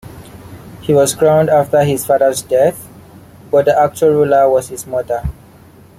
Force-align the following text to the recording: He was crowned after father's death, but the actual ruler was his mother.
He 0.81 0.95
was 0.95 1.13
crowned 1.13 1.51
after 1.51 1.85
father's 1.99 2.41
death, 2.41 2.89
but 3.51 3.65
the 3.65 3.79
actual 3.79 4.09
ruler 4.09 4.49
was 4.49 4.69
his 4.69 4.87
mother. 4.87 5.29